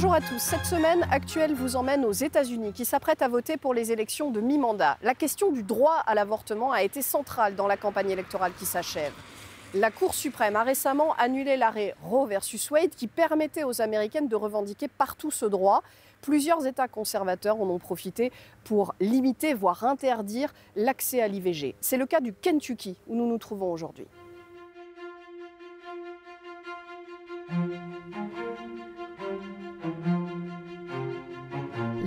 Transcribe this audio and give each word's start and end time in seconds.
Bonjour 0.00 0.14
à 0.14 0.20
tous. 0.20 0.38
Cette 0.38 0.64
semaine, 0.64 1.04
Actuelle 1.10 1.54
vous 1.54 1.74
emmène 1.74 2.04
aux 2.04 2.12
États-Unis 2.12 2.72
qui 2.72 2.84
s'apprêtent 2.84 3.20
à 3.20 3.26
voter 3.26 3.56
pour 3.56 3.74
les 3.74 3.90
élections 3.90 4.30
de 4.30 4.40
mi-mandat. 4.40 4.96
La 5.02 5.12
question 5.12 5.50
du 5.50 5.64
droit 5.64 5.96
à 6.06 6.14
l'avortement 6.14 6.70
a 6.70 6.84
été 6.84 7.02
centrale 7.02 7.56
dans 7.56 7.66
la 7.66 7.76
campagne 7.76 8.08
électorale 8.08 8.52
qui 8.56 8.64
s'achève. 8.64 9.12
La 9.74 9.90
Cour 9.90 10.14
suprême 10.14 10.54
a 10.54 10.62
récemment 10.62 11.14
annulé 11.14 11.56
l'arrêt 11.56 11.96
Roe 12.00 12.26
versus 12.26 12.70
Wade 12.70 12.90
qui 12.90 13.08
permettait 13.08 13.64
aux 13.64 13.82
Américaines 13.82 14.28
de 14.28 14.36
revendiquer 14.36 14.86
partout 14.86 15.32
ce 15.32 15.46
droit. 15.46 15.82
Plusieurs 16.22 16.64
États 16.64 16.86
conservateurs 16.86 17.60
en 17.60 17.68
ont 17.68 17.80
profité 17.80 18.30
pour 18.62 18.94
limiter, 19.00 19.52
voire 19.52 19.82
interdire 19.82 20.54
l'accès 20.76 21.20
à 21.20 21.26
l'IVG. 21.26 21.74
C'est 21.80 21.96
le 21.96 22.06
cas 22.06 22.20
du 22.20 22.32
Kentucky 22.32 22.96
où 23.08 23.16
nous 23.16 23.26
nous 23.26 23.38
trouvons 23.38 23.72
aujourd'hui. 23.72 24.06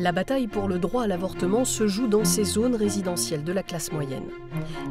La 0.01 0.11
bataille 0.11 0.47
pour 0.47 0.67
le 0.67 0.79
droit 0.79 1.03
à 1.03 1.07
l'avortement 1.07 1.63
se 1.63 1.85
joue 1.85 2.07
dans 2.07 2.25
ces 2.25 2.43
zones 2.43 2.73
résidentielles 2.75 3.43
de 3.43 3.53
la 3.53 3.61
classe 3.61 3.91
moyenne. 3.91 4.31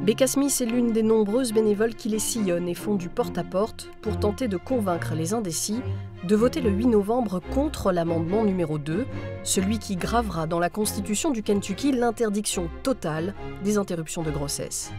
Becca 0.02 0.28
Smith 0.28 0.56
est 0.60 0.66
l'une 0.66 0.92
des 0.92 1.02
nombreuses 1.02 1.52
bénévoles 1.52 1.96
qui 1.96 2.08
les 2.08 2.20
sillonnent 2.20 2.68
et 2.68 2.76
font 2.76 2.94
du 2.94 3.08
porte-à-porte 3.08 3.90
pour 4.02 4.20
tenter 4.20 4.46
de 4.46 4.56
convaincre 4.56 5.16
les 5.16 5.34
indécis 5.34 5.80
de 6.22 6.36
voter 6.36 6.60
le 6.60 6.70
8 6.70 6.86
novembre 6.86 7.40
contre 7.52 7.90
l'amendement 7.90 8.44
numéro 8.44 8.78
2, 8.78 9.04
celui 9.42 9.80
qui 9.80 9.96
gravera 9.96 10.46
dans 10.46 10.60
la 10.60 10.70
Constitution 10.70 11.32
du 11.32 11.42
Kentucky 11.42 11.90
l'interdiction 11.90 12.70
totale 12.84 13.34
des 13.64 13.78
interruptions 13.78 14.22
de 14.22 14.30
grossesse. 14.30 14.92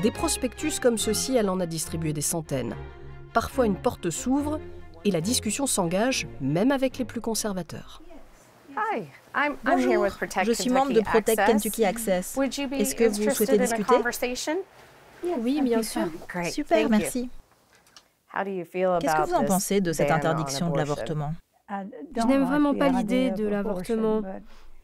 Des 0.00 0.12
prospectus 0.12 0.80
comme 0.80 0.96
ceux-ci, 0.96 1.36
elle 1.36 1.50
en 1.50 1.60
a 1.60 1.66
distribué 1.66 2.14
des 2.14 2.22
centaines. 2.22 2.74
Parfois 3.34 3.66
une 3.66 3.76
porte 3.76 4.08
s'ouvre 4.08 4.60
et 5.04 5.10
la 5.10 5.20
discussion 5.20 5.66
s'engage 5.66 6.26
même 6.40 6.72
avec 6.72 6.96
les 6.96 7.04
plus 7.04 7.20
conservateurs. 7.20 8.00
Bonjour, 9.64 10.06
je 10.44 10.52
suis 10.52 10.70
membre 10.70 10.92
de 10.92 11.00
Protect 11.00 11.46
Kentucky 11.46 11.84
Access. 11.84 12.38
Est-ce 12.38 12.94
que 12.94 13.04
vous 13.04 13.30
souhaitez 13.30 13.58
discuter? 13.58 13.94
Oui, 15.38 15.60
bien 15.62 15.82
sûr. 15.82 16.08
Super, 16.50 16.88
merci. 16.88 17.28
Qu'est-ce 18.34 19.16
que 19.16 19.28
vous 19.28 19.34
en 19.34 19.44
pensez 19.44 19.80
de 19.80 19.92
cette 19.92 20.10
interdiction 20.10 20.70
de 20.70 20.76
l'avortement? 20.76 21.32
Je 21.68 22.26
n'aime 22.26 22.44
vraiment 22.44 22.74
pas 22.74 22.88
l'idée 22.88 23.30
de 23.30 23.46
l'avortement, 23.46 24.22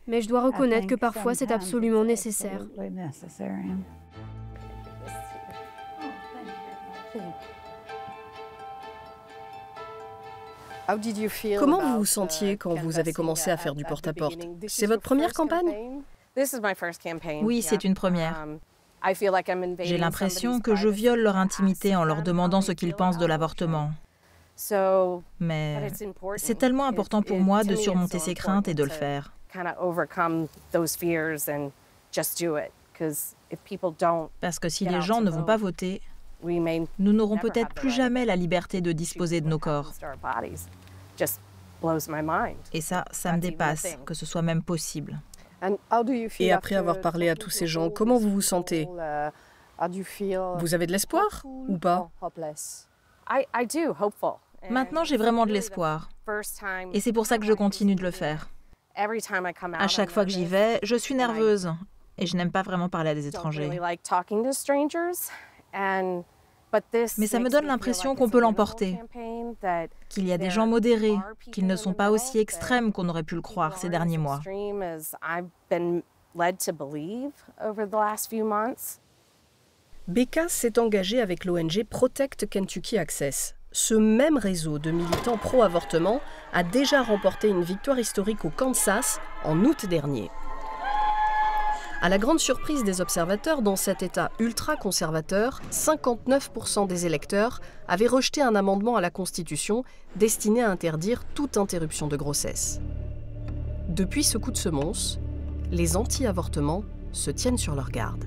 mais 0.06 0.20
je 0.20 0.28
dois 0.28 0.42
reconnaître 0.42 0.86
que 0.86 0.94
parfois 0.94 1.34
c'est 1.34 1.52
absolument 1.52 2.04
nécessaire. 2.04 2.66
Comment 11.58 11.80
vous 11.80 11.98
vous 11.98 12.04
sentiez 12.04 12.56
quand 12.56 12.74
vous 12.74 12.98
avez 12.98 13.12
commencé 13.12 13.50
à 13.50 13.56
faire 13.56 13.74
du 13.74 13.84
porte-à-porte? 13.84 14.40
C'est 14.68 14.86
votre 14.86 15.02
première 15.02 15.32
campagne? 15.32 16.02
Oui, 17.42 17.62
c'est 17.62 17.84
une 17.84 17.94
première. 17.94 18.46
J'ai 19.80 19.98
l'impression 19.98 20.60
que 20.60 20.76
je 20.76 20.88
viole 20.88 21.20
leur 21.20 21.36
intimité 21.36 21.96
en 21.96 22.04
leur 22.04 22.22
demandant 22.22 22.60
ce 22.60 22.72
qu'ils 22.72 22.94
pensent 22.94 23.18
de 23.18 23.26
l'avortement. 23.26 23.90
Mais 25.40 25.88
c'est 26.36 26.58
tellement 26.58 26.86
important 26.86 27.22
pour 27.22 27.40
moi 27.40 27.64
de 27.64 27.74
surmonter 27.74 28.18
ces 28.18 28.34
craintes 28.34 28.68
et 28.68 28.74
de 28.74 28.84
le 28.84 28.90
faire. 28.90 29.32
Parce 34.40 34.58
que 34.58 34.68
si 34.68 34.84
les 34.86 35.00
gens 35.00 35.20
ne 35.20 35.30
vont 35.30 35.44
pas 35.44 35.56
voter, 35.56 36.00
nous 36.44 37.12
n'aurons 37.12 37.38
peut-être 37.38 37.74
plus 37.74 37.90
jamais 37.90 38.24
la 38.24 38.36
liberté 38.36 38.80
de 38.80 38.92
disposer 38.92 39.40
de 39.40 39.48
nos 39.48 39.58
corps. 39.58 39.92
Et 42.72 42.80
ça, 42.80 43.04
ça 43.10 43.32
me 43.32 43.38
dépasse, 43.38 43.96
que 44.06 44.14
ce 44.14 44.24
soit 44.26 44.42
même 44.42 44.62
possible. 44.62 45.20
Et 46.40 46.52
après 46.52 46.74
avoir 46.74 47.00
parlé 47.00 47.28
à 47.28 47.34
tous 47.36 47.50
ces 47.50 47.66
gens, 47.66 47.90
comment 47.90 48.18
vous 48.18 48.30
vous 48.30 48.40
sentez 48.40 48.88
Vous 50.58 50.74
avez 50.74 50.86
de 50.86 50.92
l'espoir 50.92 51.42
ou 51.44 51.78
pas 51.78 52.10
Maintenant, 54.70 55.02
j'ai 55.04 55.16
vraiment 55.16 55.44
de 55.46 55.52
l'espoir. 55.52 56.08
Et 56.92 57.00
c'est 57.00 57.12
pour 57.12 57.26
ça 57.26 57.38
que 57.38 57.44
je 57.46 57.52
continue 57.52 57.94
de 57.96 58.02
le 58.02 58.10
faire. 58.12 58.48
À 58.94 59.88
chaque 59.88 60.10
fois 60.10 60.24
que 60.24 60.30
j'y 60.30 60.44
vais, 60.44 60.78
je 60.82 60.94
suis 60.96 61.14
nerveuse 61.14 61.72
et 62.18 62.26
je 62.26 62.36
n'aime 62.36 62.52
pas 62.52 62.62
vraiment 62.62 62.88
parler 62.88 63.10
à 63.10 63.14
des 63.14 63.26
étrangers. 63.26 63.68
Mais 67.18 67.26
ça 67.26 67.38
me 67.38 67.48
donne 67.48 67.66
l'impression 67.66 68.14
qu'on 68.14 68.28
peut 68.28 68.40
l'emporter, 68.40 68.98
qu'il 70.08 70.26
y 70.26 70.32
a 70.32 70.38
des 70.38 70.50
gens 70.50 70.66
modérés, 70.66 71.16
qu'ils 71.52 71.66
ne 71.66 71.76
sont 71.76 71.92
pas 71.92 72.10
aussi 72.10 72.38
extrêmes 72.38 72.92
qu'on 72.92 73.08
aurait 73.08 73.22
pu 73.22 73.34
le 73.34 73.42
croire 73.42 73.76
ces 73.76 73.88
derniers 73.88 74.18
mois. 74.18 74.40
Becca 80.08 80.48
s'est 80.48 80.78
engagée 80.78 81.20
avec 81.20 81.44
l'ONG 81.44 81.84
Protect 81.88 82.48
Kentucky 82.48 82.98
Access. 82.98 83.54
Ce 83.70 83.94
même 83.94 84.36
réseau 84.36 84.78
de 84.78 84.90
militants 84.90 85.38
pro-avortement 85.38 86.20
a 86.52 86.62
déjà 86.62 87.02
remporté 87.02 87.48
une 87.48 87.62
victoire 87.62 87.98
historique 87.98 88.44
au 88.44 88.50
Kansas 88.50 89.20
en 89.44 89.64
août 89.64 89.86
dernier. 89.86 90.30
À 92.02 92.08
la 92.08 92.18
grande 92.18 92.40
surprise 92.40 92.82
des 92.82 93.00
observateurs, 93.00 93.62
dans 93.62 93.76
cet 93.76 94.02
État 94.02 94.32
ultra-conservateur, 94.40 95.60
59% 95.70 96.88
des 96.88 97.06
électeurs 97.06 97.60
avaient 97.86 98.08
rejeté 98.08 98.42
un 98.42 98.56
amendement 98.56 98.96
à 98.96 99.00
la 99.00 99.10
Constitution 99.10 99.84
destiné 100.16 100.64
à 100.64 100.70
interdire 100.70 101.22
toute 101.32 101.56
interruption 101.56 102.08
de 102.08 102.16
grossesse. 102.16 102.80
Depuis 103.88 104.24
ce 104.24 104.36
coup 104.36 104.50
de 104.50 104.56
semonce, 104.56 105.20
les 105.70 105.96
anti-avortements 105.96 106.82
se 107.12 107.30
tiennent 107.30 107.56
sur 107.56 107.76
leur 107.76 107.90
garde. 107.90 108.24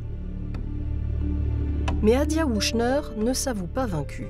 Mais 2.01 2.15
Adia 2.15 2.45
Wushner 2.45 3.01
ne 3.17 3.33
s'avoue 3.33 3.67
pas 3.67 3.87
vaincue. 3.87 4.29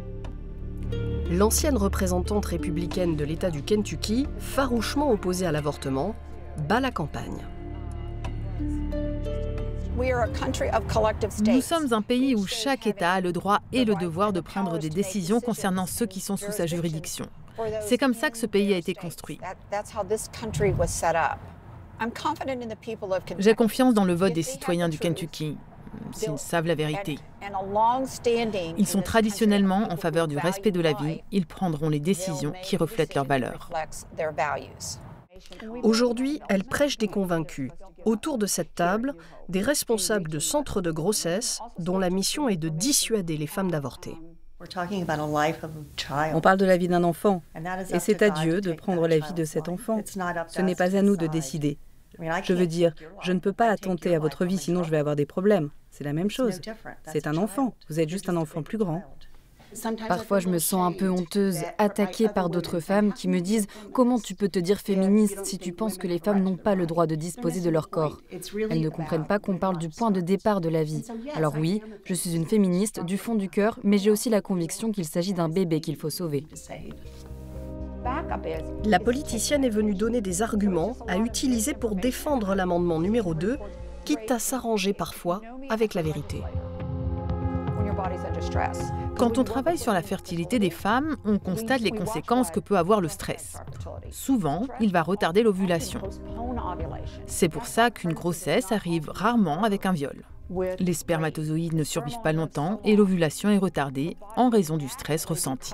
L'ancienne 1.30 1.78
représentante 1.78 2.48
républicaine 2.48 3.16
de 3.16 3.24
l'État 3.24 3.52
du 3.52 3.62
Kentucky, 3.62 4.26
farouchement 4.40 5.12
opposée 5.12 5.46
à 5.46 5.52
l'avortement, 5.52 6.16
bat 6.68 6.80
la 6.80 6.90
campagne. 6.90 7.46
Nous 11.46 11.62
sommes 11.62 11.94
un 11.94 12.02
pays 12.02 12.36
où 12.36 12.46
chaque 12.46 12.88
État 12.88 13.14
a 13.14 13.22
le 13.22 13.32
droit 13.32 13.60
et 13.72 13.86
le 13.86 13.96
devoir 13.96 14.34
de 14.34 14.42
prendre 14.42 14.78
des 14.78 14.90
décisions 14.90 15.40
concernant 15.40 15.86
ceux 15.86 16.06
qui 16.06 16.20
sont 16.20 16.38
sous 16.38 16.52
sa 16.52 16.66
juridiction. 16.66 17.28
C'est 17.82 17.98
comme 17.98 18.14
ça 18.14 18.30
que 18.30 18.38
ce 18.38 18.46
pays 18.46 18.74
a 18.74 18.78
été 18.78 18.94
construit. 18.94 19.40
J'ai 23.40 23.56
confiance 23.56 23.94
dans 23.94 24.06
le 24.06 24.14
vote 24.14 24.34
des 24.34 24.44
citoyens 24.44 24.90
du 24.90 25.00
Kentucky, 25.00 25.58
s'ils 26.12 26.38
savent 26.38 26.68
la 26.68 26.76
vérité. 26.76 27.18
Ils 28.78 28.88
sont 28.88 29.02
traditionnellement 29.02 29.88
en 29.90 29.96
faveur 29.96 30.28
du 30.28 30.38
respect 30.38 30.72
de 30.72 30.82
la 30.82 30.94
vie, 30.94 31.22
ils 31.32 31.46
prendront 31.46 31.90
les 31.90 32.02
décisions 32.02 32.54
qui 32.62 32.76
reflètent 32.76 33.16
leurs 33.16 33.26
valeurs. 33.26 33.70
Aujourd'hui, 35.84 36.42
elle 36.50 36.64
prêche 36.64 36.98
des 36.98 37.08
convaincus. 37.08 37.72
Autour 38.06 38.38
de 38.38 38.46
cette 38.46 38.76
table, 38.76 39.14
des 39.50 39.62
responsables 39.62 40.30
de 40.30 40.40
centres 40.40 40.82
de 40.82 40.92
grossesse 40.92 41.60
dont 41.80 41.98
la 41.98 42.10
mission 42.10 42.50
est 42.50 42.58
de 42.58 42.70
dissuader 42.70 43.38
les 43.38 43.48
femmes 43.48 43.72
d'avorter. 43.72 44.16
On 46.34 46.42
parle 46.42 46.58
de 46.58 46.66
la 46.66 46.78
vie 46.78 46.88
d'un 46.88 47.04
enfant, 47.04 47.44
et 47.92 48.00
c'est 48.00 48.22
à 48.22 48.30
Dieu 48.30 48.62
de 48.62 48.74
prendre 48.74 49.08
la 49.08 49.20
vie 49.20 49.34
de 49.34 49.44
cet 49.44 49.68
enfant. 49.70 50.02
Ce 50.48 50.62
n'est 50.62 50.76
pas 50.76 50.96
à 50.96 51.02
nous 51.02 51.18
de 51.18 51.28
décider. 51.28 51.78
Je 52.44 52.54
veux 52.54 52.68
dire, 52.68 52.94
je 53.22 53.34
ne 53.34 53.40
peux 53.40 53.54
pas 53.54 53.70
attenter 53.70 54.16
à 54.16 54.20
votre 54.20 54.46
vie, 54.46 54.58
sinon 54.58 54.84
je 54.84 54.92
vais 54.92 54.98
avoir 54.98 55.16
des 55.16 55.26
problèmes. 55.26 55.70
C'est 55.92 56.04
la 56.04 56.14
même 56.14 56.30
chose. 56.30 56.62
C'est 57.06 57.28
un 57.28 57.38
enfant. 57.38 57.76
Vous 57.90 58.00
êtes 58.00 58.10
juste 58.10 58.30
un 58.30 58.38
enfant 58.38 58.64
plus 58.64 58.78
grand. 58.78 59.04
Parfois, 60.08 60.40
je 60.40 60.50
me 60.50 60.60
sens 60.60 60.86
un 60.86 60.92
peu 60.92 61.10
honteuse, 61.10 61.60
attaquée 61.78 62.30
par 62.30 62.50
d'autres 62.50 62.80
femmes 62.80 63.14
qui 63.14 63.28
me 63.28 63.40
disent 63.42 63.68
Comment 63.94 64.20
tu 64.20 64.36
peux 64.36 64.50
te 64.50 64.60
dire 64.60 64.80
féministe 64.80 65.46
si 65.46 65.58
tu 65.58 65.72
penses 65.72 65.98
que 65.98 66.08
les 66.08 66.20
femmes 66.20 66.44
n'ont 66.44 66.58
pas 66.58 66.76
le 66.76 66.86
droit 66.86 67.08
de 67.08 67.16
disposer 67.16 67.62
de 67.62 67.70
leur 67.70 67.90
corps? 67.90 68.22
Elles 68.70 68.82
ne 68.82 68.90
comprennent 68.90 69.28
pas 69.28 69.40
qu'on 69.40 69.58
parle 69.58 69.78
du 69.78 69.90
point 69.90 70.12
de 70.12 70.22
départ 70.22 70.62
de 70.62 70.70
la 70.70 70.84
vie. 70.84 71.04
Alors 71.36 71.56
oui, 71.58 71.82
je 72.04 72.14
suis 72.14 72.36
une 72.36 72.46
féministe 72.46 73.04
du 73.04 73.18
fond 73.18 73.36
du 73.36 73.50
cœur, 73.50 73.80
mais 73.84 73.98
j'ai 73.98 74.12
aussi 74.12 74.30
la 74.30 74.42
conviction 74.42 74.92
qu'il 74.92 75.06
s'agit 75.06 75.34
d'un 75.34 75.50
bébé 75.50 75.82
qu'il 75.82 75.96
faut 75.96 76.10
sauver. 76.10 76.46
La 78.86 79.00
politicienne 79.00 79.64
est 79.64 79.70
venue 79.70 79.96
donner 79.96 80.22
des 80.22 80.42
arguments 80.42 80.96
à 81.08 81.18
utiliser 81.18 81.74
pour 81.74 81.96
défendre 81.96 82.54
l'amendement 82.54 83.00
numéro 83.00 83.34
2, 83.34 83.58
quitte 84.04 84.30
à 84.30 84.40
s'arranger 84.40 84.94
parfois 84.94 85.42
avec 85.70 85.96
la 85.96 86.04
vérité. 86.04 86.42
Quand 89.18 89.38
on 89.38 89.44
travaille 89.44 89.78
sur 89.78 89.94
la 89.94 90.02
fertilité 90.02 90.60
des 90.60 90.70
femmes, 90.70 91.16
on 91.26 91.38
constate 91.40 91.82
les 91.82 91.92
conséquences 91.92 92.52
que 92.52 92.60
peut 92.60 92.78
avoir 92.78 93.02
le 93.02 93.08
stress. 93.08 93.58
Souvent, 94.12 94.64
il 94.80 94.92
va 94.92 95.02
retarder 95.02 95.44
l'ovulation. 95.44 96.02
C'est 97.26 97.50
pour 97.50 97.66
ça 97.66 97.92
qu'une 97.92 98.14
grossesse 98.14 98.72
arrive 98.72 99.10
rarement 99.10 99.64
avec 99.64 99.86
un 99.86 99.94
viol. 99.94 100.26
Les 100.80 100.94
spermatozoïdes 100.94 101.74
ne 101.74 101.84
survivent 101.84 102.22
pas 102.22 102.34
longtemps 102.34 102.80
et 102.84 102.96
l'ovulation 102.96 103.50
est 103.50 103.58
retardée 103.58 104.18
en 104.36 104.50
raison 104.50 104.78
du 104.78 104.88
stress 104.88 105.26
ressenti. 105.26 105.74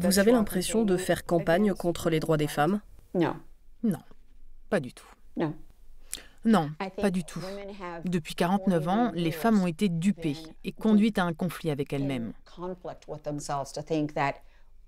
Vous 0.00 0.18
avez 0.18 0.32
l'impression 0.32 0.84
de 0.84 0.96
faire 0.98 1.24
campagne 1.24 1.72
contre 1.72 2.10
les 2.10 2.20
droits 2.20 2.36
des 2.36 2.48
femmes? 2.48 2.80
Non. 3.14 3.36
Non, 3.82 4.00
pas 4.70 4.80
du 4.80 4.92
tout. 4.92 5.06
Non. 5.36 5.54
Non, 6.44 6.70
pas 7.00 7.10
du 7.10 7.24
tout. 7.24 7.40
Depuis 8.04 8.34
49 8.34 8.88
ans, 8.88 9.12
les 9.14 9.30
femmes 9.30 9.62
ont 9.62 9.66
été 9.66 9.88
dupées 9.88 10.36
et 10.62 10.72
conduites 10.72 11.18
à 11.18 11.24
un 11.24 11.32
conflit 11.32 11.70
avec 11.70 11.92
elles-mêmes. 11.92 12.32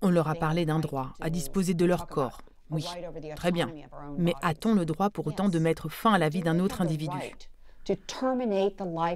On 0.01 0.09
leur 0.09 0.27
a 0.27 0.35
parlé 0.35 0.65
d'un 0.65 0.79
droit 0.79 1.13
à 1.19 1.29
disposer 1.29 1.73
de 1.73 1.85
leur 1.85 2.07
corps. 2.07 2.41
Oui, 2.69 2.85
très 3.35 3.51
bien. 3.51 3.71
Mais 4.17 4.35
a-t-on 4.41 4.75
le 4.75 4.85
droit 4.85 5.09
pour 5.09 5.25
autant 5.25 5.49
de 5.49 5.57
mettre 5.57 5.89
fin 5.89 6.13
à 6.13 6.17
la 6.17 6.29
vie 6.29 6.41
d'un 6.41 6.59
autre 6.59 6.81
individu? 6.81 7.17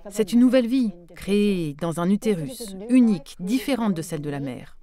C'est 0.10 0.34
une 0.34 0.40
nouvelle 0.40 0.68
vie, 0.68 0.94
créée 1.16 1.76
dans 1.76 2.00
un 2.00 2.10
utérus, 2.10 2.76
unique, 2.90 3.36
différente 3.40 3.94
de 3.94 4.02
celle 4.02 4.22
de 4.22 4.30
la 4.30 4.40
mère. 4.40 4.78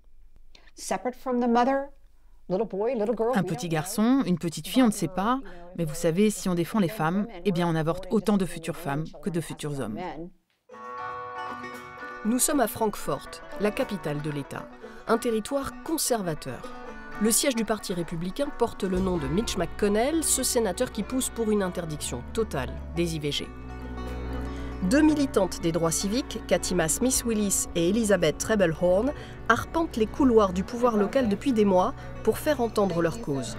Un 2.50 3.42
petit 3.42 3.68
garçon, 3.68 4.22
une 4.26 4.38
petite 4.38 4.66
fille, 4.66 4.82
on 4.82 4.86
ne 4.86 4.92
sait 4.92 5.08
pas, 5.08 5.40
mais 5.76 5.84
vous 5.84 5.94
savez, 5.94 6.30
si 6.30 6.48
on 6.48 6.54
défend 6.54 6.78
les 6.78 6.88
femmes, 6.88 7.26
eh 7.44 7.52
bien 7.52 7.68
on 7.68 7.74
avorte 7.74 8.06
autant 8.10 8.38
de 8.38 8.46
futures 8.46 8.76
femmes 8.76 9.04
que 9.22 9.30
de 9.30 9.40
futurs 9.40 9.80
hommes. 9.80 9.98
Nous 12.24 12.38
sommes 12.38 12.60
à 12.60 12.66
Francfort, 12.66 13.28
la 13.60 13.70
capitale 13.70 14.22
de 14.22 14.30
l'État, 14.30 14.68
un 15.06 15.18
territoire 15.18 15.82
conservateur. 15.84 16.74
Le 17.20 17.30
siège 17.30 17.54
du 17.54 17.64
Parti 17.64 17.92
républicain 17.92 18.48
porte 18.58 18.84
le 18.84 18.98
nom 18.98 19.18
de 19.18 19.26
Mitch 19.26 19.56
McConnell, 19.56 20.24
ce 20.24 20.42
sénateur 20.42 20.92
qui 20.92 21.02
pousse 21.02 21.30
pour 21.30 21.50
une 21.50 21.62
interdiction 21.62 22.22
totale 22.32 22.72
des 22.96 23.16
IVG. 23.16 23.46
Deux 24.84 25.02
militantes 25.02 25.60
des 25.60 25.72
droits 25.72 25.90
civiques, 25.90 26.40
Katima 26.46 26.86
Smith-Willis 26.86 27.66
et 27.74 27.88
Elizabeth 27.88 28.38
Trebelhorn, 28.38 29.10
arpentent 29.48 29.96
les 29.96 30.06
couloirs 30.06 30.52
du 30.52 30.62
pouvoir 30.62 30.96
local 30.96 31.28
depuis 31.28 31.52
des 31.52 31.64
mois 31.64 31.94
pour 32.22 32.38
faire 32.38 32.60
entendre 32.60 33.02
leur 33.02 33.20
cause. 33.20 33.56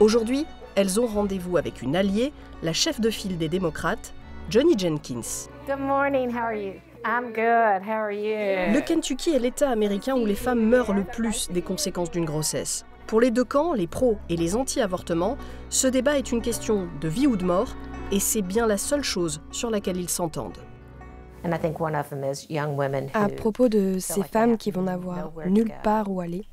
Aujourd'hui, 0.00 0.46
elles 0.74 0.98
ont 0.98 1.06
rendez-vous 1.06 1.58
avec 1.58 1.82
une 1.82 1.94
alliée, 1.94 2.32
la 2.62 2.72
chef 2.72 3.00
de 3.02 3.10
file 3.10 3.36
des 3.36 3.48
démocrates, 3.48 4.14
Johnny 4.48 4.78
Jenkins. 4.78 5.50
Good 5.66 5.78
morning, 5.78 6.30
how 6.30 6.44
are 6.44 6.54
you? 6.54 6.72
I'm 7.04 7.34
good. 7.34 7.86
How 7.86 8.04
are 8.04 8.12
you? 8.12 8.72
Le 8.72 8.80
Kentucky 8.80 9.30
est 9.30 9.38
l'État 9.38 9.68
américain 9.68 10.16
où 10.16 10.24
les 10.24 10.34
femmes 10.34 10.66
meurent 10.66 10.94
le 10.94 11.04
plus 11.04 11.50
des 11.50 11.62
conséquences 11.62 12.10
d'une 12.10 12.24
grossesse. 12.24 12.86
Pour 13.06 13.20
les 13.20 13.30
deux 13.30 13.44
camps, 13.44 13.74
les 13.74 13.86
pros 13.86 14.16
et 14.30 14.36
les 14.36 14.56
anti-avortements, 14.56 15.36
ce 15.68 15.86
débat 15.86 16.18
est 16.18 16.32
une 16.32 16.40
question 16.40 16.88
de 17.00 17.08
vie 17.08 17.26
ou 17.26 17.36
de 17.36 17.44
mort, 17.44 17.76
et 18.12 18.20
c'est 18.20 18.42
bien 18.42 18.66
la 18.66 18.78
seule 18.78 19.02
chose 19.02 19.40
sur 19.50 19.70
laquelle 19.70 19.96
ils 19.96 20.08
s'entendent. 20.08 20.58
À 23.14 23.28
propos 23.28 23.68
de 23.68 23.98
ces 23.98 24.22
femmes 24.22 24.56
qui 24.56 24.70
vont 24.70 24.82
n'avoir 24.82 25.32
nulle 25.46 25.72
part 25.82 26.10
où 26.10 26.20
aller, 26.20 26.48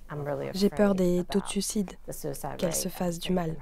j'ai 0.53 0.69
peur 0.69 0.93
des 0.93 1.23
taux 1.29 1.39
de 1.39 1.47
suicide, 1.47 1.91
qu'elles 2.57 2.75
se 2.75 2.89
fassent 2.89 3.19
du 3.19 3.33
mal. 3.33 3.55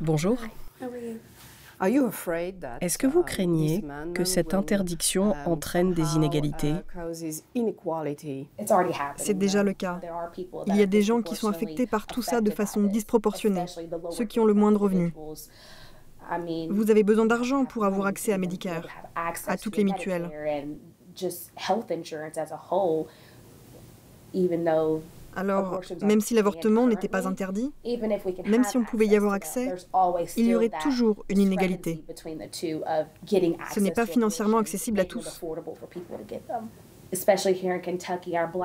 Bonjour. 0.00 0.38
Est-ce 1.80 2.98
que 2.98 3.06
vous 3.06 3.22
craignez 3.22 3.84
que 4.14 4.24
cette 4.24 4.54
interdiction 4.54 5.34
entraîne 5.46 5.92
des 5.92 6.14
inégalités? 6.14 6.74
C'est 9.16 9.38
déjà 9.38 9.62
le 9.62 9.72
cas. 9.72 10.00
Il 10.66 10.76
y 10.76 10.82
a 10.82 10.86
des 10.86 11.02
gens 11.02 11.22
qui 11.22 11.36
sont 11.36 11.48
affectés 11.48 11.86
par 11.86 12.06
tout 12.06 12.22
ça 12.22 12.40
de 12.40 12.50
façon 12.50 12.82
disproportionnée, 12.82 13.66
ceux 14.10 14.24
qui 14.24 14.40
ont 14.40 14.44
le 14.44 14.54
moins 14.54 14.72
de 14.72 14.78
revenus. 14.78 15.12
Vous 16.70 16.90
avez 16.90 17.02
besoin 17.02 17.26
d'argent 17.26 17.64
pour 17.64 17.84
avoir 17.84 18.06
accès 18.06 18.32
à 18.32 18.38
Medicare, 18.38 18.86
à 19.14 19.56
toutes 19.56 19.76
les 19.76 19.84
mutuelles. 19.84 20.30
Alors, 25.36 25.80
même 26.02 26.20
si 26.20 26.34
l'avortement 26.34 26.86
n'était 26.86 27.08
pas 27.08 27.26
interdit, 27.26 27.72
même 28.46 28.64
si 28.64 28.76
on 28.76 28.84
pouvait 28.84 29.06
y 29.06 29.16
avoir 29.16 29.32
accès, 29.32 29.74
il 30.36 30.46
y 30.46 30.54
aurait 30.54 30.70
toujours 30.82 31.24
une 31.28 31.38
inégalité. 31.38 32.04
Ce 32.14 33.80
n'est 33.80 33.92
pas 33.92 34.06
financièrement 34.06 34.58
accessible 34.58 35.00
à 35.00 35.04
tous. 35.04 35.42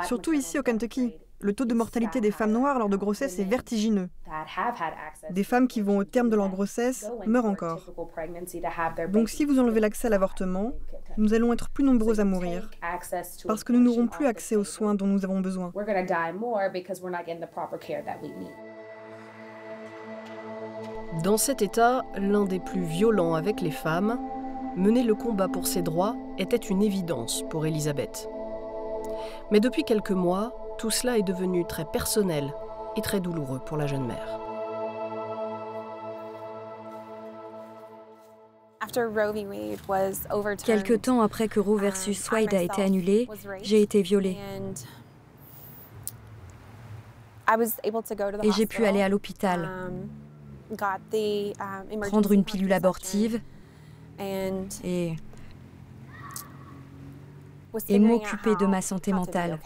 Surtout 0.05 0.33
ici 0.33 0.59
au 0.59 0.63
Kentucky. 0.63 1.13
Le 1.41 1.53
taux 1.53 1.63
de 1.63 1.73
mortalité 1.73 2.19
des 2.19 2.31
femmes 2.31 2.51
noires 2.51 2.77
lors 2.77 2.89
de 2.89 2.97
grossesse 2.97 3.39
est 3.39 3.45
vertigineux. 3.45 4.09
Des 5.29 5.45
femmes 5.45 5.69
qui 5.69 5.79
vont 5.79 5.97
au 5.99 6.03
terme 6.03 6.29
de 6.29 6.35
leur 6.35 6.49
grossesse 6.49 7.09
meurent 7.25 7.45
encore. 7.45 7.93
Donc 9.09 9.29
si 9.29 9.45
vous 9.45 9.57
enlevez 9.57 9.79
l'accès 9.79 10.07
à 10.07 10.09
l'avortement, 10.09 10.73
nous 11.17 11.33
allons 11.33 11.53
être 11.53 11.69
plus 11.69 11.85
nombreux 11.85 12.19
à 12.19 12.25
mourir 12.25 12.69
parce 13.47 13.63
que 13.63 13.71
nous 13.71 13.79
n'aurons 13.79 14.07
plus 14.07 14.25
accès 14.25 14.57
aux 14.57 14.65
soins 14.65 14.95
dont 14.95 15.07
nous 15.07 15.23
avons 15.23 15.39
besoin. 15.39 15.71
Dans 21.23 21.37
cet 21.37 21.61
État, 21.61 22.03
l'un 22.15 22.45
des 22.45 22.59
plus 22.59 22.83
violents 22.83 23.33
avec 23.33 23.61
les 23.61 23.71
femmes, 23.71 24.19
mener 24.75 25.03
le 25.03 25.15
combat 25.15 25.47
pour 25.47 25.67
ses 25.67 25.81
droits 25.81 26.15
était 26.37 26.57
une 26.57 26.83
évidence 26.83 27.43
pour 27.49 27.65
Elisabeth. 27.65 28.29
Mais 29.51 29.59
depuis 29.59 29.83
quelques 29.83 30.11
mois, 30.11 30.53
tout 30.79 30.89
cela 30.89 31.17
est 31.17 31.23
devenu 31.23 31.65
très 31.65 31.85
personnel 31.85 32.53
et 32.95 33.01
très 33.01 33.19
douloureux 33.19 33.59
pour 33.59 33.77
la 33.77 33.85
jeune 33.85 34.07
mère. 34.07 34.39
Quelque 40.65 40.93
temps 40.95 41.21
après 41.21 41.47
que 41.49 41.59
Roe 41.59 41.75
um, 41.75 41.81
versus 41.81 42.31
Wade 42.31 42.53
a 42.53 42.61
été 42.61 42.81
annulé, 42.81 43.27
j'ai 43.61 43.81
été 43.81 44.01
violée. 44.01 44.37
Et 48.43 48.51
j'ai 48.51 48.65
pu 48.65 48.85
aller 48.85 49.01
à 49.01 49.09
l'hôpital, 49.09 49.65
um, 49.65 50.07
um, 50.71 51.99
prendre 52.01 52.31
une 52.31 52.45
pilule 52.45 52.71
abortive 52.73 53.41
et, 54.17 55.15
et 57.89 57.99
m'occuper 57.99 58.55
de 58.55 58.65
ma 58.65 58.81
santé 58.81 59.11
mentale. 59.11 59.59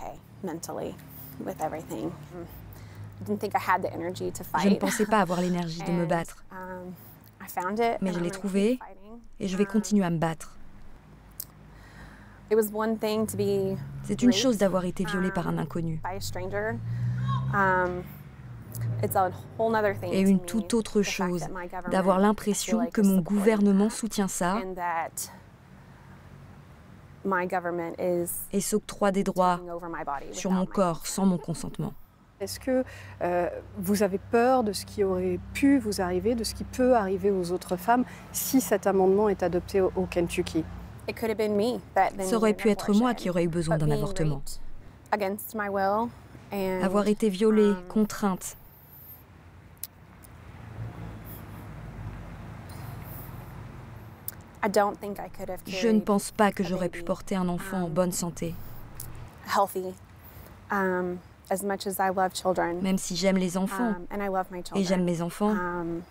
Je 4.63 4.69
ne 4.69 4.75
pensais 4.75 5.05
pas 5.05 5.19
avoir 5.19 5.41
l'énergie 5.41 5.81
de 5.83 5.91
me 5.91 6.05
battre. 6.07 6.43
Um, 6.51 6.93
Mais 8.01 8.13
je 8.13 8.19
l'ai 8.19 8.31
trouvé 8.31 8.79
et 9.39 9.47
je 9.47 9.57
vais 9.57 9.65
continuer 9.65 10.05
à 10.05 10.09
me 10.09 10.17
battre. 10.17 10.57
C'est 14.03 14.21
une 14.21 14.33
chose 14.33 14.57
d'avoir 14.57 14.85
été 14.85 15.05
violée 15.05 15.31
par 15.31 15.47
un 15.47 15.57
um, 15.57 15.59
inconnu. 15.59 16.01
Um, 17.53 18.03
et 20.12 20.21
une 20.21 20.39
toute 20.39 20.73
autre 20.73 21.01
chose 21.01 21.45
d'avoir 21.91 22.19
l'impression 22.19 22.88
que 22.88 23.01
mon 23.01 23.19
gouvernement 23.19 23.89
soutient 23.89 24.27
ça 24.27 24.59
et 28.51 28.62
s'octroie 28.62 29.12
des 29.12 29.24
droits 29.24 29.60
sur 30.32 30.51
mon 30.51 30.65
corps 30.65 31.06
sans 31.06 31.25
mon 31.25 31.38
consentement. 31.38 31.94
Est-ce 32.39 32.60
que 32.60 32.84
euh, 33.22 33.50
vous 33.77 34.03
avez 34.03 34.18
peur 34.18 34.63
de 34.63 34.74
ce 34.74 34.86
qui 34.86 35.03
aurait 35.03 35.39
pu 35.53 35.80
vous 35.80 36.01
arriver, 36.01 36.36
de 36.36 36.44
ce 36.44 36.53
qui 36.53 36.65
peut 36.65 36.94
arriver 36.96 37.32
aux 37.32 37.51
autres 37.51 37.77
femmes 37.77 38.03
si 38.34 38.60
cet 38.60 38.86
amendement 38.86 39.30
est 39.30 39.44
adopté 39.44 39.80
au, 39.80 40.06
Kentucky? 40.10 40.65
Ça 42.20 42.36
aurait 42.36 42.53
pu 42.53 42.70
être 42.70 42.94
moi 42.94 43.13
qui 43.13 43.30
aurais 43.30 43.46
eu 43.46 43.48
besoin 43.48 43.77
d'un 43.77 43.92
avortement. 43.92 44.42
Avoir 46.82 47.08
été 47.08 47.30
violée, 47.30 47.70
um, 47.70 47.84
contrainte, 47.88 48.58
Je 55.67 55.88
ne 55.89 56.00
pense 56.00 56.32
pas 56.32 56.51
que 56.51 56.63
j'aurais 56.63 56.89
pu 56.89 57.03
porter 57.03 57.36
un 57.36 57.50
enfant 57.50 57.84
en 57.84 57.89
bonne 57.89 58.12
santé. 58.12 58.55
Um, 60.72 61.17
Même 62.82 62.98
si 62.98 63.15
j'aime 63.15 63.38
les 63.38 63.58
enfants. 63.58 63.96
Um, 64.12 64.75
et 64.75 64.84
j'aime 64.84 65.03
mes 65.03 65.22
enfants, 65.22 65.51
um, 65.51 66.01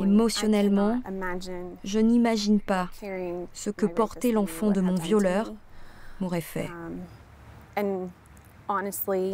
émotionnellement, 0.00 1.00
je 1.84 1.98
n'imagine 1.98 2.60
pas 2.60 2.88
ce 3.52 3.70
que 3.70 3.86
porter 3.86 4.32
l'enfant 4.32 4.70
de 4.70 4.80
mon 4.80 4.96
violeur 4.96 5.52
m'aurait 6.20 6.40
fait. 6.40 6.68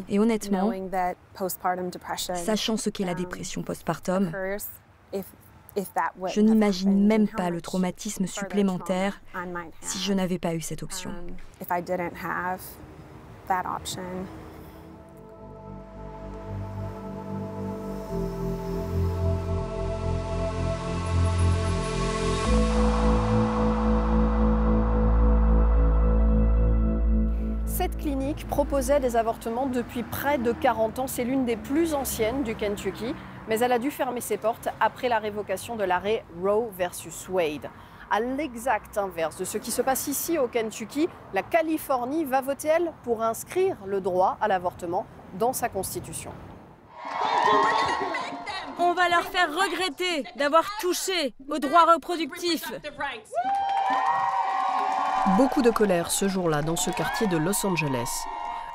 Et 0.08 0.18
honnêtement, 0.18 0.72
sachant 2.34 2.76
ce 2.76 2.90
qu'est 2.90 3.04
la 3.04 3.14
dépression 3.14 3.62
postpartum, 3.62 4.30
je 6.34 6.40
n'imagine 6.40 7.06
même 7.06 7.28
pas 7.28 7.50
le 7.50 7.60
traumatisme 7.60 8.26
supplémentaire 8.26 9.20
si 9.80 9.98
je 9.98 10.12
n'avais 10.12 10.38
pas 10.38 10.54
eu 10.54 10.60
cette 10.60 10.82
option. 10.82 11.10
proposait 28.44 29.00
des 29.00 29.16
avortements 29.16 29.66
depuis 29.66 30.02
près 30.02 30.38
de 30.38 30.52
40 30.52 30.98
ans. 31.00 31.06
C'est 31.06 31.24
l'une 31.24 31.44
des 31.44 31.56
plus 31.56 31.94
anciennes 31.94 32.42
du 32.42 32.54
Kentucky, 32.54 33.14
mais 33.48 33.58
elle 33.60 33.72
a 33.72 33.78
dû 33.78 33.90
fermer 33.90 34.20
ses 34.20 34.36
portes 34.36 34.68
après 34.80 35.08
la 35.08 35.18
révocation 35.18 35.76
de 35.76 35.84
l'arrêt 35.84 36.24
Roe 36.42 36.70
versus 36.76 37.28
Wade. 37.28 37.68
À 38.10 38.20
l'exact 38.20 38.98
inverse 38.98 39.36
de 39.36 39.44
ce 39.44 39.58
qui 39.58 39.70
se 39.70 39.82
passe 39.82 40.06
ici 40.06 40.38
au 40.38 40.46
Kentucky, 40.46 41.08
la 41.32 41.42
Californie 41.42 42.24
va 42.24 42.40
voter, 42.40 42.68
elle, 42.68 42.92
pour 43.02 43.22
inscrire 43.22 43.76
le 43.84 44.00
droit 44.00 44.36
à 44.40 44.46
l'avortement 44.46 45.06
dans 45.34 45.52
sa 45.52 45.68
constitution. 45.68 46.30
On 48.78 48.92
va 48.92 49.08
leur 49.08 49.24
faire 49.24 49.48
regretter 49.48 50.24
d'avoir 50.36 50.64
touché 50.80 51.34
aux 51.48 51.58
droits 51.58 51.94
reproductifs. 51.94 52.70
Beaucoup 55.36 55.62
de 55.62 55.70
colère 55.70 56.10
ce 56.10 56.28
jour-là 56.28 56.62
dans 56.62 56.76
ce 56.76 56.90
quartier 56.90 57.26
de 57.26 57.36
Los 57.36 57.66
Angeles. 57.66 58.24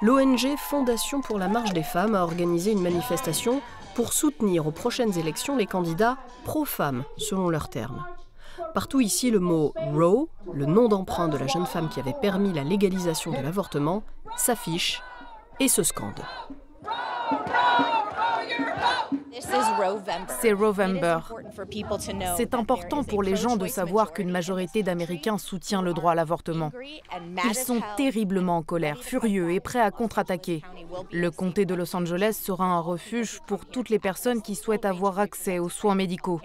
L'ONG 0.01 0.57
Fondation 0.57 1.21
pour 1.21 1.37
la 1.37 1.47
marche 1.47 1.71
des 1.71 1.83
femmes 1.83 2.15
a 2.15 2.23
organisé 2.23 2.71
une 2.71 2.81
manifestation 2.81 3.61
pour 3.95 4.13
soutenir 4.13 4.67
aux 4.67 4.71
prochaines 4.71 5.17
élections 5.17 5.57
les 5.57 5.65
candidats 5.65 6.17
pro-femmes, 6.43 7.03
selon 7.17 7.49
leurs 7.49 7.69
termes. 7.69 8.05
Partout 8.73 9.01
ici, 9.01 9.31
le 9.31 9.39
mot 9.39 9.73
Roe, 9.75 10.27
le 10.53 10.65
nom 10.65 10.87
d'emprunt 10.87 11.27
de 11.27 11.37
la 11.37 11.47
jeune 11.47 11.65
femme 11.65 11.89
qui 11.89 11.99
avait 11.99 12.15
permis 12.21 12.53
la 12.53 12.63
légalisation 12.63 13.31
de 13.31 13.41
l'avortement, 13.41 14.03
s'affiche 14.37 15.01
et 15.59 15.67
se 15.67 15.83
scande. 15.83 16.21
C'est 20.41 20.53
Rovember. 20.53 21.19
C'est 22.35 22.53
important 22.53 23.03
pour 23.03 23.23
les 23.23 23.35
gens 23.35 23.55
de 23.55 23.67
savoir 23.67 24.13
qu'une 24.13 24.29
majorité 24.29 24.83
d'Américains 24.83 25.37
soutient 25.37 25.81
le 25.81 25.93
droit 25.93 26.11
à 26.11 26.15
l'avortement. 26.15 26.71
Ils 27.45 27.55
sont 27.55 27.81
terriblement 27.97 28.57
en 28.57 28.63
colère, 28.63 29.03
furieux 29.03 29.51
et 29.51 29.59
prêts 29.59 29.79
à 29.79 29.91
contre-attaquer. 29.91 30.61
Le 31.11 31.31
comté 31.31 31.65
de 31.65 31.73
Los 31.73 31.95
Angeles 31.95 32.39
sera 32.41 32.65
un 32.65 32.79
refuge 32.79 33.39
pour 33.47 33.65
toutes 33.65 33.89
les 33.89 33.99
personnes 33.99 34.41
qui 34.41 34.55
souhaitent 34.55 34.85
avoir 34.85 35.19
accès 35.19 35.59
aux 35.59 35.69
soins 35.69 35.95
médicaux. 35.95 36.41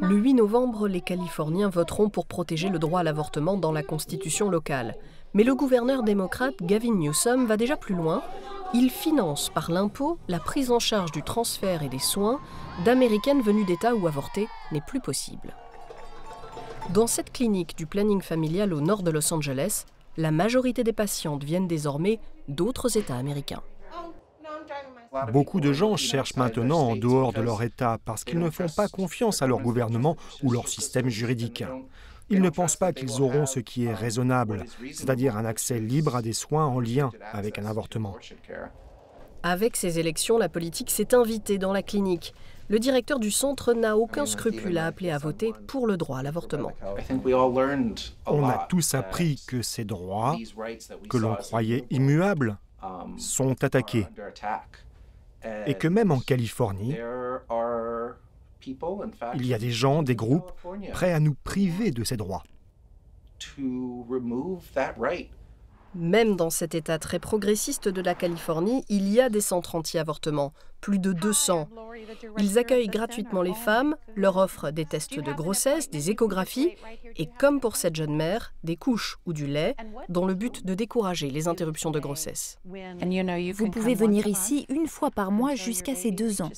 Le 0.00 0.16
8 0.16 0.34
novembre, 0.34 0.88
les 0.88 1.00
Californiens 1.00 1.68
voteront 1.68 2.10
pour 2.10 2.26
protéger 2.26 2.68
le 2.68 2.78
droit 2.78 3.00
à 3.00 3.02
l'avortement 3.02 3.56
dans 3.56 3.72
la 3.72 3.82
constitution 3.82 4.50
locale. 4.50 4.96
Mais 5.34 5.44
le 5.44 5.54
gouverneur 5.54 6.02
démocrate 6.02 6.56
Gavin 6.60 6.94
Newsom 6.94 7.46
va 7.46 7.56
déjà 7.56 7.76
plus 7.76 7.94
loin. 7.94 8.22
Il 8.74 8.88
finance 8.88 9.50
par 9.50 9.70
l'impôt 9.70 10.18
la 10.28 10.38
prise 10.38 10.70
en 10.70 10.78
charge 10.78 11.12
du 11.12 11.22
transfert 11.22 11.82
et 11.82 11.90
des 11.90 11.98
soins 11.98 12.40
d'Américaines 12.86 13.42
venues 13.42 13.66
d'États 13.66 13.94
où 13.94 14.06
avorter 14.06 14.48
n'est 14.72 14.80
plus 14.80 15.00
possible. 15.00 15.54
Dans 16.90 17.06
cette 17.06 17.32
clinique 17.32 17.76
du 17.76 17.86
planning 17.86 18.22
familial 18.22 18.72
au 18.72 18.80
nord 18.80 19.02
de 19.02 19.10
Los 19.10 19.32
Angeles, 19.32 19.84
la 20.16 20.30
majorité 20.30 20.84
des 20.84 20.92
patientes 20.94 21.44
viennent 21.44 21.68
désormais 21.68 22.18
d'autres 22.48 22.96
États 22.96 23.16
américains. 23.16 23.62
Beaucoup 25.32 25.60
de 25.60 25.74
gens 25.74 25.96
cherchent 25.96 26.36
maintenant 26.36 26.88
en 26.88 26.96
dehors 26.96 27.34
de 27.34 27.42
leur 27.42 27.62
État 27.62 27.98
parce 28.06 28.24
qu'ils 28.24 28.38
ne 28.38 28.48
font 28.48 28.68
pas 28.74 28.88
confiance 28.88 29.42
à 29.42 29.46
leur 29.46 29.60
gouvernement 29.60 30.16
ou 30.42 30.50
leur 30.50 30.68
système 30.68 31.10
juridique. 31.10 31.64
Ils 32.32 32.40
ne 32.40 32.50
pensent 32.50 32.76
pas 32.76 32.92
qu'ils 32.92 33.20
auront 33.20 33.46
ce 33.46 33.60
qui 33.60 33.84
est 33.84 33.94
raisonnable, 33.94 34.64
c'est-à-dire 34.92 35.36
un 35.36 35.44
accès 35.44 35.78
libre 35.78 36.16
à 36.16 36.22
des 36.22 36.32
soins 36.32 36.66
en 36.66 36.80
lien 36.80 37.10
avec 37.32 37.58
un 37.58 37.66
avortement. 37.66 38.16
Avec 39.42 39.76
ces 39.76 39.98
élections, 39.98 40.38
la 40.38 40.48
politique 40.48 40.90
s'est 40.90 41.14
invitée 41.14 41.58
dans 41.58 41.72
la 41.72 41.82
clinique. 41.82 42.32
Le 42.68 42.78
directeur 42.78 43.18
du 43.18 43.30
centre 43.30 43.74
n'a 43.74 43.96
aucun 43.98 44.24
scrupule 44.24 44.78
à 44.78 44.86
appeler 44.86 45.10
à 45.10 45.18
voter 45.18 45.52
pour 45.66 45.86
le 45.86 45.96
droit 45.96 46.18
à 46.18 46.22
l'avortement. 46.22 46.72
On 48.26 48.48
a 48.48 48.66
tous 48.68 48.94
appris 48.94 49.42
que 49.46 49.60
ces 49.60 49.84
droits, 49.84 50.36
que 51.10 51.18
l'on 51.18 51.34
croyait 51.34 51.84
immuables, 51.90 52.56
sont 53.18 53.62
attaqués 53.62 54.06
et 55.66 55.74
que 55.74 55.88
même 55.88 56.12
en 56.12 56.20
Californie, 56.20 56.96
il 59.34 59.46
y 59.46 59.54
a 59.54 59.58
des 59.58 59.70
gens, 59.70 60.02
des 60.02 60.16
groupes 60.16 60.52
prêts 60.92 61.12
à 61.12 61.20
nous 61.20 61.34
priver 61.44 61.90
de 61.90 62.04
ces 62.04 62.16
droits. 62.16 62.44
Même 65.94 66.36
dans 66.36 66.48
cet 66.48 66.74
État 66.74 66.98
très 66.98 67.18
progressiste 67.18 67.88
de 67.88 68.00
la 68.00 68.14
Californie, 68.14 68.84
il 68.88 69.08
y 69.10 69.20
a 69.20 69.28
des 69.28 69.42
centres 69.42 69.74
anti-avortement, 69.74 70.54
plus 70.80 70.98
de 70.98 71.12
200. 71.12 71.68
Ils 72.38 72.58
accueillent 72.58 72.88
gratuitement 72.88 73.42
les 73.42 73.52
femmes, 73.52 73.96
leur 74.14 74.38
offrent 74.38 74.70
des 74.70 74.86
tests 74.86 75.20
de 75.20 75.32
grossesse, 75.32 75.90
des 75.90 76.10
échographies 76.10 76.70
et, 77.16 77.26
comme 77.26 77.60
pour 77.60 77.76
cette 77.76 77.94
jeune 77.94 78.16
mère, 78.16 78.54
des 78.64 78.76
couches 78.76 79.18
ou 79.26 79.34
du 79.34 79.46
lait, 79.46 79.76
dans 80.08 80.24
le 80.24 80.34
but 80.34 80.64
de 80.64 80.74
décourager 80.74 81.30
les 81.30 81.46
interruptions 81.46 81.90
de 81.90 82.00
grossesse. 82.00 82.58
Vous 82.64 83.70
pouvez 83.70 83.94
venir 83.94 84.26
ici 84.26 84.64
une 84.70 84.86
fois 84.86 85.10
par 85.10 85.30
mois 85.30 85.54
jusqu'à 85.54 85.94
ces 85.94 86.10
deux 86.10 86.40
ans. 86.40 86.50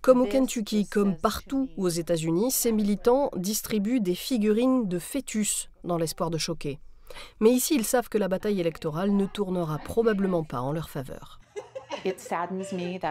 Comme 0.00 0.20
au 0.22 0.26
Kentucky, 0.26 0.86
comme 0.86 1.16
partout 1.16 1.68
aux 1.76 1.88
États-Unis, 1.88 2.50
ces 2.50 2.72
militants 2.72 3.30
distribuent 3.36 4.00
des 4.00 4.14
figurines 4.14 4.88
de 4.88 4.98
fœtus 4.98 5.70
dans 5.84 5.98
l'espoir 5.98 6.30
de 6.30 6.38
choquer. 6.38 6.80
Mais 7.40 7.50
ici, 7.50 7.74
ils 7.74 7.84
savent 7.84 8.08
que 8.08 8.18
la 8.18 8.28
bataille 8.28 8.60
électorale 8.60 9.12
ne 9.12 9.26
tournera 9.26 9.78
probablement 9.78 10.44
pas 10.44 10.60
en 10.60 10.72
leur 10.72 10.90
faveur. 10.90 11.40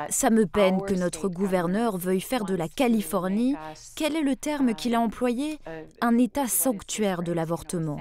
Ça 0.10 0.30
me 0.30 0.46
peine 0.46 0.82
que 0.82 0.94
notre 0.94 1.30
gouverneur 1.30 1.98
veuille 1.98 2.22
faire 2.22 2.46
de 2.46 2.56
la 2.56 2.68
Californie, 2.68 3.56
quel 3.96 4.16
est 4.16 4.24
le 4.24 4.36
terme 4.36 4.74
qu'il 4.74 4.96
a 4.96 5.00
employé? 5.00 5.60
Un 6.02 6.18
État 6.18 6.48
sanctuaire 6.48 7.22
de 7.22 7.32
l'avortement. 7.32 8.00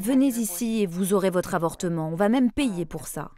Venez 0.00 0.28
ici 0.28 0.82
et 0.82 0.86
vous 0.86 1.14
aurez 1.14 1.30
votre 1.30 1.54
avortement. 1.54 2.08
On 2.08 2.14
va 2.14 2.28
même 2.28 2.50
payer 2.50 2.84
pour 2.84 3.06
ça. 3.06 3.30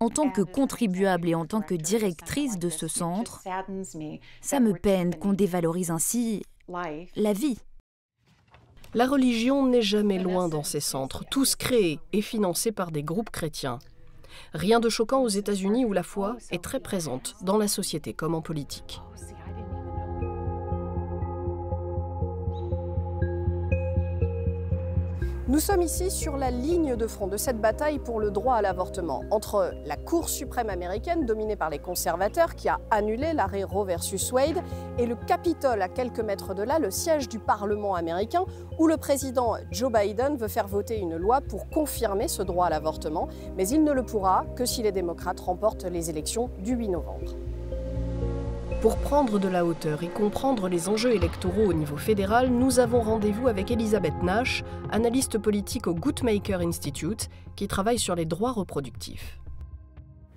En 0.00 0.10
tant 0.10 0.30
que 0.30 0.42
contribuable 0.42 1.28
et 1.28 1.34
en 1.34 1.46
tant 1.46 1.60
que 1.60 1.74
directrice 1.74 2.58
de 2.58 2.68
ce 2.68 2.88
centre, 2.88 3.42
ça 4.40 4.60
me 4.60 4.72
peine 4.72 5.14
qu'on 5.16 5.32
dévalorise 5.32 5.90
ainsi 5.90 6.42
la 6.68 7.32
vie. 7.32 7.58
La 8.94 9.06
religion 9.06 9.66
n'est 9.66 9.82
jamais 9.82 10.18
loin 10.18 10.48
dans 10.48 10.62
ces 10.62 10.80
centres, 10.80 11.24
tous 11.30 11.54
créés 11.54 12.00
et 12.12 12.22
financés 12.22 12.72
par 12.72 12.90
des 12.90 13.02
groupes 13.02 13.30
chrétiens. 13.30 13.78
Rien 14.54 14.80
de 14.80 14.88
choquant 14.88 15.22
aux 15.22 15.28
États-Unis 15.28 15.84
où 15.84 15.92
la 15.92 16.02
foi 16.02 16.36
est 16.50 16.62
très 16.62 16.80
présente 16.80 17.36
dans 17.42 17.58
la 17.58 17.68
société 17.68 18.14
comme 18.14 18.34
en 18.34 18.42
politique. 18.42 19.00
Nous 25.56 25.62
sommes 25.62 25.80
ici 25.80 26.10
sur 26.10 26.36
la 26.36 26.50
ligne 26.50 26.96
de 26.96 27.06
front 27.06 27.28
de 27.28 27.38
cette 27.38 27.58
bataille 27.58 27.98
pour 27.98 28.20
le 28.20 28.30
droit 28.30 28.56
à 28.56 28.60
l'avortement 28.60 29.22
entre 29.30 29.72
la 29.86 29.96
Cour 29.96 30.28
suprême 30.28 30.68
américaine 30.68 31.24
dominée 31.24 31.56
par 31.56 31.70
les 31.70 31.78
conservateurs 31.78 32.56
qui 32.56 32.68
a 32.68 32.78
annulé 32.90 33.32
l'arrêt 33.32 33.64
Roe 33.64 33.86
versus 33.86 34.30
Wade 34.32 34.62
et 34.98 35.06
le 35.06 35.16
Capitole 35.16 35.80
à 35.80 35.88
quelques 35.88 36.20
mètres 36.20 36.52
de 36.52 36.62
là, 36.62 36.78
le 36.78 36.90
siège 36.90 37.26
du 37.30 37.38
Parlement 37.38 37.94
américain 37.94 38.44
où 38.78 38.86
le 38.86 38.98
président 38.98 39.54
Joe 39.70 39.90
Biden 39.90 40.36
veut 40.36 40.48
faire 40.48 40.68
voter 40.68 40.98
une 40.98 41.16
loi 41.16 41.40
pour 41.40 41.70
confirmer 41.70 42.28
ce 42.28 42.42
droit 42.42 42.66
à 42.66 42.70
l'avortement, 42.70 43.26
mais 43.56 43.66
il 43.66 43.82
ne 43.82 43.92
le 43.92 44.02
pourra 44.02 44.44
que 44.56 44.66
si 44.66 44.82
les 44.82 44.92
démocrates 44.92 45.40
remportent 45.40 45.84
les 45.84 46.10
élections 46.10 46.50
du 46.58 46.74
8 46.74 46.88
novembre. 46.90 47.32
Pour 48.86 48.98
prendre 48.98 49.40
de 49.40 49.48
la 49.48 49.66
hauteur 49.66 50.04
et 50.04 50.08
comprendre 50.08 50.68
les 50.68 50.88
enjeux 50.88 51.12
électoraux 51.12 51.64
au 51.64 51.72
niveau 51.72 51.96
fédéral, 51.96 52.50
nous 52.50 52.78
avons 52.78 53.00
rendez-vous 53.00 53.48
avec 53.48 53.72
Elisabeth 53.72 54.14
Nash, 54.22 54.62
analyste 54.92 55.38
politique 55.38 55.88
au 55.88 55.92
Guttmacher 55.92 56.58
Institute, 56.64 57.28
qui 57.56 57.66
travaille 57.66 57.98
sur 57.98 58.14
les 58.14 58.26
droits 58.26 58.52
reproductifs. 58.52 59.40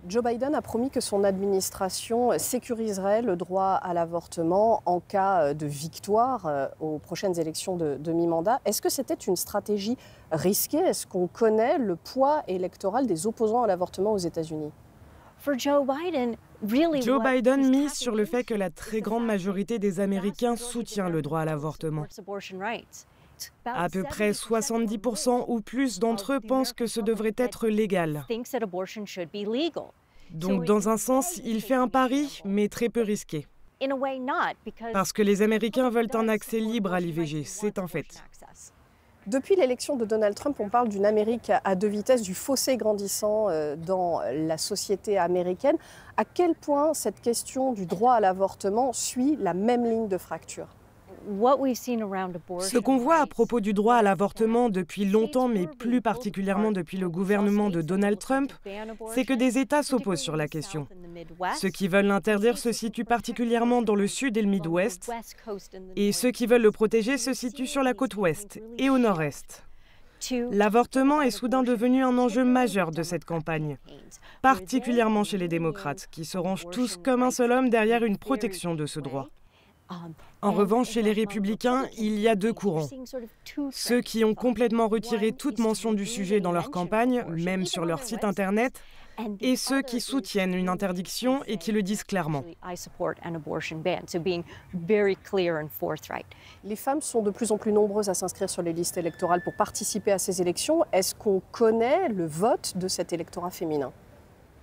Joe 0.07 0.23
Biden 0.23 0.55
a 0.55 0.63
promis 0.63 0.89
que 0.89 0.99
son 0.99 1.23
administration 1.23 2.31
sécuriserait 2.39 3.21
le 3.21 3.35
droit 3.35 3.73
à 3.73 3.93
l'avortement 3.93 4.81
en 4.87 4.99
cas 4.99 5.53
de 5.53 5.67
victoire 5.67 6.47
euh, 6.47 6.65
aux 6.79 6.97
prochaines 6.97 7.39
élections 7.39 7.77
de, 7.77 8.11
mi-mandat. 8.11 8.61
Est-ce 8.65 8.81
que 8.81 8.89
c'était 8.89 9.13
une 9.13 9.35
stratégie 9.35 9.95
risquée? 10.31 10.79
Est-ce 10.79 11.05
qu'on 11.05 11.27
connaît 11.27 11.77
le 11.77 11.95
poids 11.95 12.41
électoral 12.47 13.05
des 13.05 13.27
opposants 13.27 13.61
à 13.61 13.67
l'avortement 13.67 14.11
aux 14.11 14.17
États-Unis? 14.17 14.71
Joe 17.01 17.23
Biden 17.23 17.69
mise 17.69 17.93
sur 17.93 18.15
le 18.15 18.25
fait 18.25 18.43
que 18.43 18.53
la 18.53 18.69
très 18.69 19.01
grande 19.01 19.25
majorité 19.25 19.79
des 19.79 19.99
Américains 19.99 20.55
soutient 20.55 21.09
le 21.09 21.21
droit 21.21 21.41
à 21.41 21.45
l'avortement. 21.45 22.05
À 23.65 23.89
peu 23.89 24.03
près 24.03 24.31
70% 24.31 25.45
ou 25.47 25.61
plus 25.61 25.99
d'entre 25.99 26.33
eux 26.33 26.39
pensent 26.39 26.73
que 26.73 26.87
ce 26.87 26.99
devrait 26.99 27.35
être 27.37 27.67
légal. 27.67 28.25
Donc 30.31 30.65
dans 30.65 30.89
un 30.89 30.97
sens, 30.97 31.39
il 31.43 31.61
fait 31.61 31.73
un 31.73 31.87
pari, 31.87 32.41
mais 32.43 32.67
très 32.67 32.89
peu 32.89 33.01
risqué. 33.01 33.47
Parce 34.93 35.13
que 35.13 35.21
les 35.21 35.41
Américains 35.41 35.89
veulent 35.89 36.13
un 36.13 36.27
accès 36.27 36.59
libre 36.59 36.93
à 36.93 36.99
l'IVG, 36.99 37.45
c'est 37.45 37.79
un 37.79 37.87
fait. 37.87 38.21
Depuis 39.29 39.55
l'élection 39.55 39.95
de 39.95 40.05
Donald 40.05 40.33
Trump, 40.33 40.59
on 40.59 40.69
parle 40.69 40.89
d'une 40.89 41.05
Amérique 41.05 41.51
à 41.63 41.75
deux 41.75 41.87
vitesses, 41.87 42.23
du 42.23 42.33
fossé 42.33 42.77
grandissant 42.77 43.47
euh, 43.49 43.75
dans 43.75 44.21
la 44.21 44.57
société 44.57 45.19
américaine. 45.19 45.77
À 46.17 46.25
quel 46.25 46.55
point 46.55 46.95
cette 46.95 47.21
question 47.21 47.71
du 47.71 47.85
droit 47.85 48.13
à 48.13 48.19
l'avortement 48.21 48.91
suit 48.91 49.37
la 49.39 49.53
même 49.53 49.85
ligne 49.85 50.07
de 50.07 50.17
fracture? 50.17 50.78
Ce 52.59 52.77
qu'on 52.77 52.97
voit 52.97 53.17
à 53.17 53.27
propos 53.27 53.59
du 53.59 53.73
droit 53.73 53.95
à 53.95 54.01
l'avortement 54.01 54.69
depuis 54.69 55.05
longtemps, 55.05 55.47
mais 55.47 55.67
plus 55.67 56.01
particulièrement 56.01 56.71
depuis 56.71 56.97
le 56.97 57.09
gouvernement 57.09 57.69
de 57.69 57.81
Donald 57.81 58.17
Trump, 58.19 58.51
c'est 59.13 59.25
que 59.25 59.33
des 59.33 59.57
États 59.57 59.83
s'opposent 59.83 60.19
sur 60.19 60.35
la 60.35 60.47
question. 60.47 60.87
Ceux 61.57 61.69
qui 61.69 61.87
veulent 61.87 62.05
l'interdire 62.05 62.57
se 62.57 62.71
situent 62.71 63.05
particulièrement 63.05 63.81
dans 63.81 63.95
le 63.95 64.07
sud 64.07 64.37
et 64.37 64.41
le 64.41 64.49
Midwest, 64.49 65.11
et 65.95 66.11
ceux 66.11 66.31
qui 66.31 66.47
veulent 66.47 66.61
le 66.61 66.71
protéger 66.71 67.17
se 67.17 67.33
situent 67.33 67.67
sur 67.67 67.83
la 67.83 67.93
côte 67.93 68.15
ouest 68.15 68.59
et 68.77 68.89
au 68.89 68.97
nord-est. 68.97 69.63
L'avortement 70.51 71.21
est 71.21 71.31
soudain 71.31 71.63
devenu 71.63 72.03
un 72.03 72.17
enjeu 72.17 72.43
majeur 72.43 72.91
de 72.91 73.03
cette 73.03 73.25
campagne, 73.25 73.77
particulièrement 74.41 75.23
chez 75.23 75.37
les 75.37 75.47
démocrates, 75.47 76.07
qui 76.11 76.25
se 76.25 76.37
rangent 76.37 76.69
tous 76.71 76.97
comme 76.97 77.23
un 77.23 77.31
seul 77.31 77.51
homme 77.51 77.69
derrière 77.69 78.03
une 78.03 78.17
protection 78.17 78.75
de 78.75 78.85
ce 78.85 78.99
droit. 78.99 79.29
En 80.41 80.51
revanche, 80.51 80.91
chez 80.91 81.01
les 81.01 81.11
républicains, 81.11 81.85
il 81.97 82.19
y 82.19 82.27
a 82.27 82.35
deux 82.35 82.53
courants. 82.53 82.87
Ceux 83.71 84.01
qui 84.01 84.23
ont 84.23 84.35
complètement 84.35 84.87
retiré 84.87 85.31
toute 85.31 85.59
mention 85.59 85.93
du 85.93 86.05
sujet 86.05 86.39
dans 86.39 86.51
leur 86.51 86.71
campagne, 86.71 87.25
même 87.27 87.65
sur 87.65 87.85
leur 87.85 88.03
site 88.03 88.23
Internet, 88.23 88.81
et 89.41 89.55
ceux 89.55 89.81
qui 89.81 89.99
soutiennent 89.99 90.53
une 90.53 90.69
interdiction 90.69 91.43
et 91.45 91.57
qui 91.57 91.71
le 91.71 91.83
disent 91.83 92.03
clairement. 92.03 92.43
Les 96.63 96.75
femmes 96.75 97.01
sont 97.01 97.21
de 97.21 97.29
plus 97.29 97.51
en 97.51 97.57
plus 97.57 97.73
nombreuses 97.73 98.09
à 98.09 98.13
s'inscrire 98.13 98.49
sur 98.49 98.61
les 98.61 98.73
listes 98.73 98.97
électorales 98.97 99.43
pour 99.43 99.53
participer 99.55 100.11
à 100.11 100.19
ces 100.19 100.41
élections. 100.41 100.85
Est-ce 100.93 101.15
qu'on 101.15 101.41
connaît 101.51 102.07
le 102.09 102.25
vote 102.25 102.77
de 102.77 102.87
cet 102.87 103.11
électorat 103.11 103.49
féminin? 103.49 103.91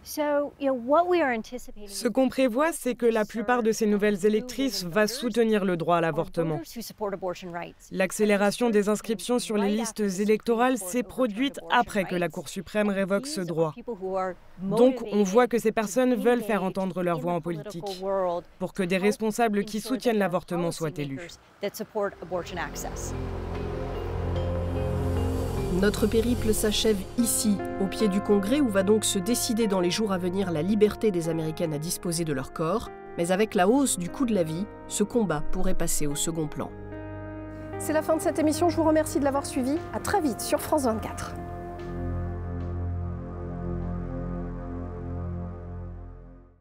Ce 0.07 2.07
qu'on 2.07 2.29
prévoit, 2.29 2.73
c'est 2.73 2.95
que 2.95 3.07
la 3.07 3.25
plupart 3.25 3.65
de 3.65 3.73
ces 3.73 3.87
nouvelles 3.87 4.25
électrices 4.25 4.85
va 4.85 5.09
soutenir 5.09 5.65
le 5.65 5.77
droit 5.77 5.97
à 5.97 6.01
l'avortement. 6.01 6.61
L'accélération 7.91 8.71
des 8.71 8.89
inscriptions 8.89 9.41
sur 9.41 9.57
les 9.57 9.69
listes 9.69 10.01
électorales 10.01 10.79
s'est 10.79 11.03
produite 11.03 11.59
après 11.71 12.05
que 12.05 12.15
la 12.15 12.29
Cour 12.29 12.49
suprême 12.49 12.89
révoque 12.89 13.27
ce 13.27 13.41
droit. 13.41 13.75
Donc 14.63 15.03
on 15.11 15.25
voit 15.25 15.49
que 15.49 15.59
ces 15.59 15.73
personnes 15.73 16.15
veulent 16.15 16.43
faire 16.43 16.63
entendre 16.63 17.03
leur 17.03 17.19
voix 17.19 17.33
en 17.33 17.41
politique 17.41 18.01
pour 18.61 18.75
que 18.75 18.85
des 18.85 18.99
responsables 18.99 19.65
qui 19.65 19.81
soutiennent 19.81 20.19
l'avortement 20.19 20.71
soient 20.71 20.97
élus. 20.97 21.31
Notre 25.81 26.07
périple 26.07 26.55
s'achève 26.55 26.97
ici, 27.19 27.59
au 27.83 27.87
pied 27.87 28.09
du 28.09 28.23
Congrès, 28.23 28.61
où 28.61 28.69
va 28.69 28.83
donc 28.83 29.05
se 29.05 29.19
décider 29.19 29.67
dans 29.67 29.81
les 29.81 29.91
jours 29.91 30.11
à 30.11 30.17
venir 30.17 30.51
la 30.51 30.63
liberté 30.63 31.11
des 31.11 31.29
Américaines 31.29 31.75
à 31.75 31.79
disposer 31.79 32.25
de 32.25 32.33
leur 32.33 32.55
corps. 32.55 32.89
Mais 33.19 33.31
avec 33.31 33.55
la 33.55 33.69
hausse 33.69 33.99
du 33.99 34.09
coût 34.09 34.25
de 34.25 34.35
la 34.35 34.43
vie, 34.43 34.65
ce 34.89 35.05
combat 35.05 35.43
pourrait 35.53 35.75
passer 35.75 36.07
au 36.07 36.15
second 36.15 36.47
plan. 36.47 36.71
C'est 37.79 37.93
la 37.93 38.01
fin 38.01 38.17
de 38.17 38.23
cette 38.23 38.39
émission, 38.39 38.71
je 38.71 38.77
vous 38.77 38.85
remercie 38.85 39.19
de 39.19 39.25
l'avoir 39.25 39.45
suivi. 39.45 39.77
À 39.93 40.01
très 40.01 40.23
vite 40.23 40.41
sur 40.41 40.63
France 40.63 40.85
24. 40.85 41.35